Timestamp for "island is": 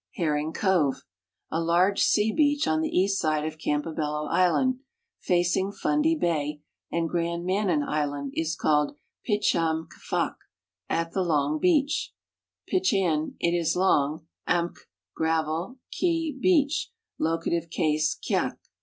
7.83-8.55